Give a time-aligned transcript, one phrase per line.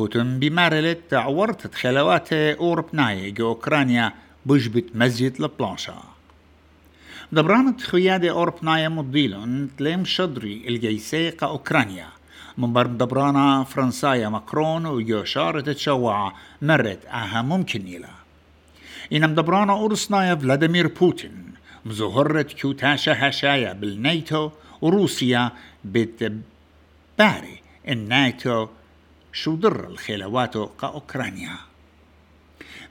[0.00, 4.12] بوتين بمارلت عورتت خلوات أوروبناي جو أوكرانيا
[4.46, 6.02] بجبت مسجد لبلانشا.
[7.32, 12.08] دبرانت خيادة أوروبنايا مضيلون تلم شدري الجيسيقة أوكرانيا.
[12.58, 18.08] من برد دبرانا فرنسايا ماكرون ويوشارة تشوع مرت أها ممكن إلى.
[19.12, 21.52] إنم دبرانا أورسنايا فلاديمير بوتين.
[21.84, 24.50] مزهرة كوتاشا هشايا بالناتو
[24.82, 25.52] وروسيا
[25.84, 27.56] بتباري
[27.88, 28.68] الناتو
[29.35, 31.57] شو در الخلواتو كأوكرانيا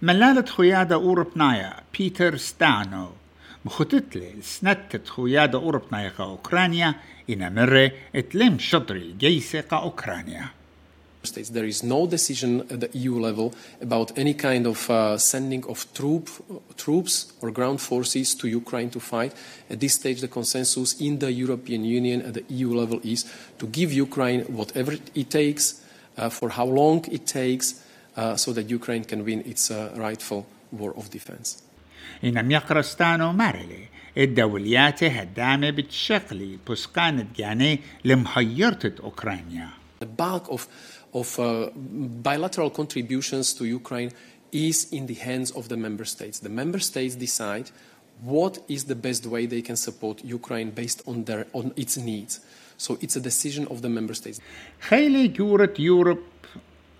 [0.03, 3.09] ملالة خيادة أوروبنايا بيتر ستانو
[3.65, 6.95] مخطتلي سنتت خيادة أوروبنايا كأوكرانيا
[7.31, 10.49] إن مرة اتلم شطر الجيسة كأوكرانيا
[11.27, 11.49] States.
[11.49, 15.87] There is no decision at the EU level about any kind of uh, sending of
[15.95, 16.29] troop,
[16.77, 19.33] troops or ground forces to Ukraine to fight.
[19.71, 23.25] At this stage, the consensus in the European Union at the EU level is
[23.59, 25.85] to give Ukraine whatever it takes, uh,
[26.31, 27.85] for how long it takes,
[28.17, 31.63] uh, so that Ukraine can win its uh, rightful war of defense.
[32.25, 39.69] إن يقرستانو مارلي الدوليات هدامة بتشغلي بسكانت جاني لمحيرتت أوكرانيا
[40.01, 40.69] The bulk of,
[41.15, 41.71] of uh,
[42.23, 44.11] bilateral contributions to Ukraine
[44.53, 46.39] is in the hands of the member states.
[46.41, 47.71] The member states decide
[48.24, 52.40] what is the best way they can support Ukraine based on, their, on its needs.
[52.78, 54.40] So it's a decision of the member states.
[54.80, 56.20] خيلي جورة يوروب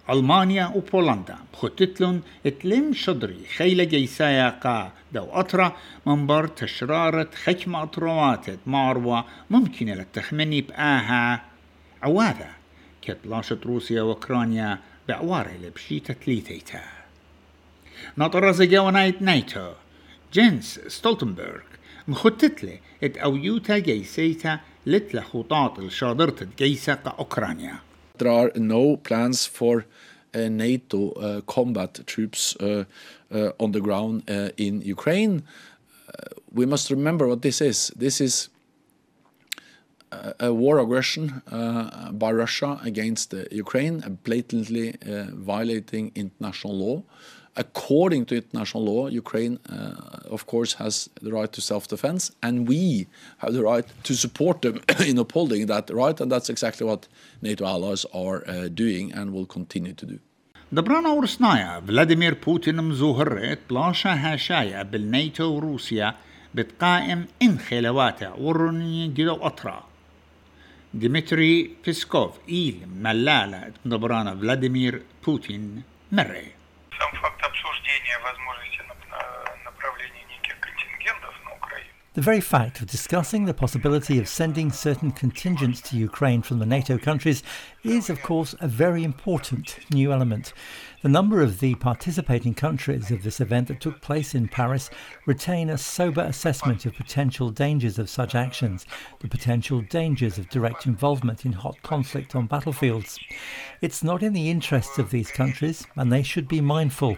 [0.10, 9.26] ألمانيا وبولندا بخطتلن اتلم شدري خيلة جيسايا قا دو أطرا منبر تشرارة خكمة أطروات معروة
[9.50, 11.42] ممكن للتخمني بآها
[12.04, 12.50] عواذا
[13.02, 16.82] كتلاشت روسيا وأوكرانيا بعواري لبشيتة تليتيتا
[18.18, 19.72] ناطر زجاونايت نايتو
[20.33, 21.61] جينس ستولتنبرغ
[22.09, 27.79] مخطتلي ات أويوتا جيسيتا لتلا خطاط الشاطرة جيسا أوكرانيا
[28.19, 29.87] There are no plans for
[30.35, 32.85] uh, NATO uh, combat troops uh,
[33.33, 35.43] uh, on the ground uh, in Ukraine.
[35.43, 37.91] Uh, we must remember what this is.
[37.97, 38.51] This is
[40.13, 46.75] a, a war aggression uh, by Russia against uh, Ukraine, uh, blatantly uh, violating international
[46.85, 47.03] law.
[47.59, 53.07] According to international law, Ukraine, uh, of course, has the right to self-defense, and we
[53.39, 54.77] have the right to support them
[55.11, 57.07] in upholding that right, and that's exactly what
[57.49, 60.19] NATO allies are uh, doing and will continue to do.
[60.73, 66.15] دبرانا ورسنايا فلاديمير بوتين مزوهرت بلاشا هاشايا بالناتو وروسيا
[66.55, 69.85] بتقائم إن خلواتا ورني جلو أطرا
[70.95, 76.47] ديمتري بيسكوف إيل ملالة دبرانا فلاديمير بوتين مري
[82.20, 86.66] the very fact of discussing the possibility of sending certain contingents to Ukraine from the
[86.66, 87.44] NATO countries
[87.82, 90.52] is, of course, a very important new element.
[91.02, 94.90] The number of the participating countries of this event that took place in Paris
[95.26, 98.86] retain a sober assessment of potential dangers of such actions,
[99.20, 103.18] the potential dangers of direct involvement in hot conflict on battlefields.
[103.82, 107.18] It's not in the interests of these countries, and they should be mindful.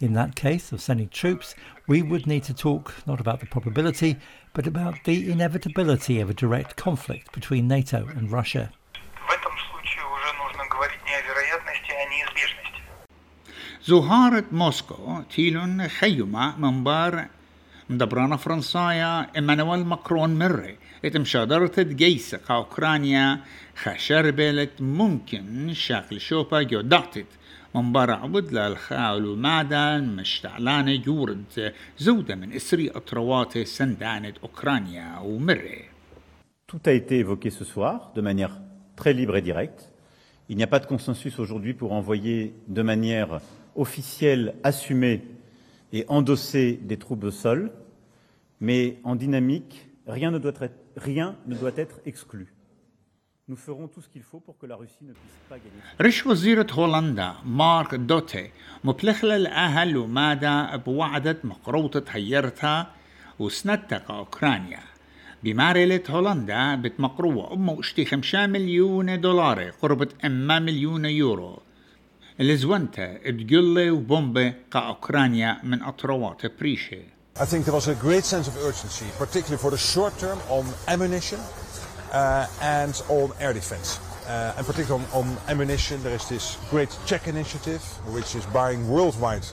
[0.00, 1.54] In that case of sending troops,
[1.86, 4.16] we would need to talk not about the probability,
[4.54, 8.70] but about the inevitability of a direct conflict between NATO and Russia.
[13.84, 17.26] زهارة موسكو تيلون خيما منبار
[17.90, 23.40] مدبرانا فرنسايا إمانويل ماكرون مرة يتم شادرت جيسة أوكرانيا
[23.82, 27.26] خشربلت ممكن شاقل شوبا جوداتت
[27.69, 35.85] دعتت منبار عبد للخاول ومعدن مشتعلانة جورد زودة من إسري أطروات سندانة أوكرانيا ومري
[36.67, 38.59] Tout a été évoqué ce soir de manière
[38.95, 39.91] très libre et directe.
[40.49, 43.39] Il n'y a pas de consensus aujourd'hui pour envoyer de manière
[43.75, 45.21] officielle, assumée
[45.93, 47.71] et endossée des troupes au sol,
[48.59, 52.51] mais en dynamique, rien ne doit être, rien ne doit être exclu.
[56.00, 58.50] رش وزيرة هولندا مارك دوتي
[58.84, 62.90] مبلغ للأهل ومادا بوعدة مقروطة حيرتها
[63.38, 64.80] وسنتق أوكرانيا.
[65.42, 71.62] بمارلة هولندا بتمقروة أمه وشتي خمسة مليون دولار قربة أما مليون يورو.
[72.40, 77.02] الزونتا تقلة وبومبة كأوكرانيا من أطروات بريشة.
[77.36, 80.64] I think there was a great sense of urgency, particularly for the short term on
[80.88, 81.38] ammunition.
[82.61, 83.99] and on air defense.
[84.27, 87.81] Uh, and particularly on, on ammunition, there is this great Czech initiative,
[88.13, 89.45] which is buying worldwide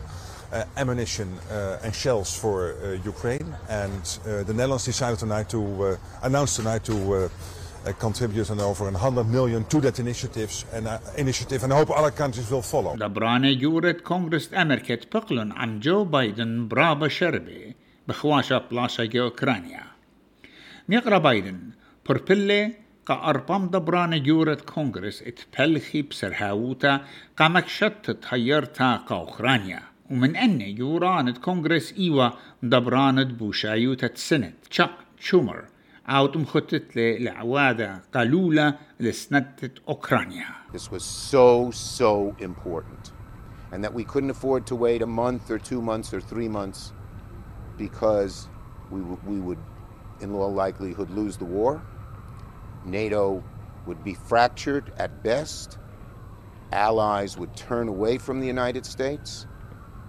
[0.53, 3.55] uh, ammunition uh, and shells for uh, Ukraine.
[3.69, 7.29] And uh, the Netherlands decided tonight to uh, announce tonight to uh,
[7.87, 12.11] uh, contributed over 100 million to that initiatives and uh, initiative, and I hope other
[12.11, 12.97] countries will follow.
[12.97, 17.77] دبرانة جورة كونغرس أمريكا بقلن عن جو بايدن برابا شربي
[18.09, 19.83] بخواشة بلاشا جو أوكرانيا
[20.89, 21.61] نقرا بايدن
[22.10, 22.72] بربلة
[23.08, 27.02] كأربام دبرانة جورة كونغرس اتبلخي بسرهاوتا
[27.38, 29.82] قامك شتت هيرتا كأوكرانيا
[30.12, 32.30] ومن أن يورانة كونغرس إيوا
[32.64, 34.90] دبرانة بوشايوتا سنت تشاك
[35.20, 35.66] شومر
[36.06, 43.12] عاود مخطط لعوادة قالولة لسنتة أوكرانيا This was so, so important.
[43.72, 46.94] And that we couldn't afford to wait a month or two months or three months
[47.78, 48.48] because
[48.92, 49.60] we, we would,
[50.22, 51.82] in all likelihood, lose the war.
[52.88, 53.44] NATO
[53.86, 55.78] would be fractured at best.
[56.72, 59.46] Allies would turn away from the United States.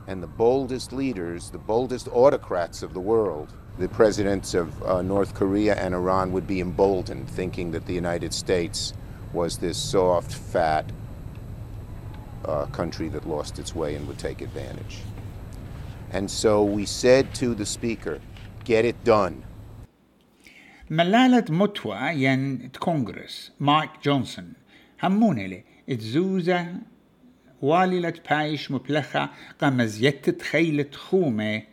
[0.07, 5.35] And the boldest leaders, the boldest autocrats of the world, the presidents of uh, North
[5.35, 8.95] Korea and Iran, would be emboldened, thinking that the United States
[9.33, 10.91] was this soft, fat
[12.45, 15.01] uh, country that lost its way and would take advantage.
[16.11, 18.21] And so we said to the speaker,
[18.65, 19.45] get it done.
[20.90, 24.54] ملالة متوى ين كونغرس مايك جونسون
[25.04, 26.68] همونلي تزوزة
[27.62, 29.30] واللة بايش مبلخة
[29.62, 31.64] قمزيت تخيلة تخومة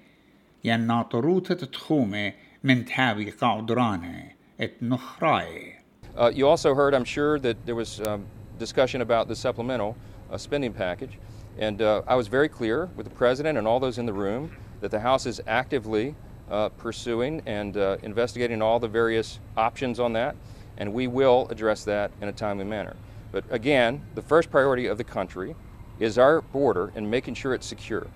[0.65, 2.33] ين ناطروتة تخومة
[2.65, 4.31] من تهاوي قعدرانة
[4.61, 5.81] اتنخراي
[6.17, 8.27] Uh, you also heard, I'm sure, that there was um,
[8.59, 9.97] discussion about the supplemental
[10.31, 11.19] uh, spending package.
[11.57, 14.51] And uh, I was very clear with the President and all those in the room
[14.81, 16.15] that the House is actively
[16.50, 20.36] uh, pursuing and uh, investigating all the various options on that.
[20.78, 22.96] And we will address that in a timely manner.
[23.32, 25.56] But again, the first priority of the country
[26.00, 28.08] is our border and making sure it's secure.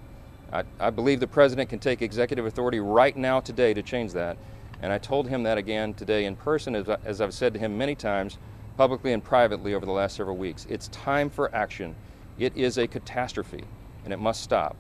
[0.52, 4.38] I, I believe the President can take executive authority right now, today, to change that.
[4.82, 7.78] And I told him that again today in person, as, as I've said to him
[7.78, 8.38] many times,
[8.78, 10.66] publicly and privately over the last several weeks.
[10.70, 11.96] It's time for action.
[12.38, 13.64] It is a catastrophe,
[14.06, 14.78] and it must stop.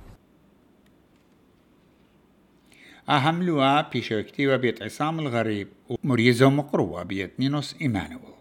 [3.09, 8.38] أهم لوا بيشوكتيوا بيت عصام الغريب ومريزو مقروة بيت نينوس إيمانويل.